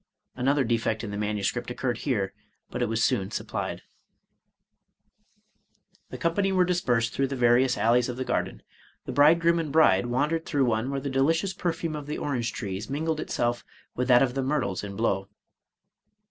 [0.35, 2.33] (Another defect in the manuscript occurred here,
[2.71, 3.69] but it was soon supplied.)
[6.09, 8.63] •••••The company were dispersed through various alleys of the garden;
[9.05, 12.89] the bridegroom and bride wandered through one where the delicious perfume of the orange trees
[12.89, 13.63] min gled itself
[13.95, 15.29] with that of the myrtles in blow.